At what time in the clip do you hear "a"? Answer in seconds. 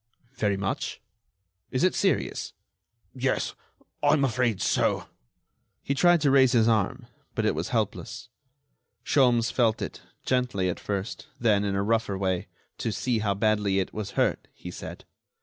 11.75-11.83